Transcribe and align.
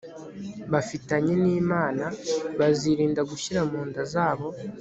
bafitanye 0.71 1.33
nImana 1.43 2.05
bazirinda 2.59 3.21
gushyira 3.29 3.61
mu 3.69 3.81
nda 3.89 4.03
zabo 4.13 4.47